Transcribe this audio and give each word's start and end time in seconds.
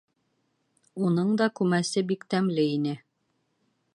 Уның 1.09 1.35
да 1.41 1.49
күмәсе 1.59 2.05
бик 2.13 2.27
тәмле 2.35 2.65
ине. 2.79 2.97